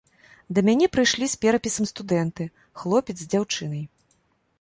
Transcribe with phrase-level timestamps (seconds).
[0.57, 2.47] Да мяне прыйшлі з перапісам студэнты,
[2.85, 3.83] хлопец з дзяўчынай.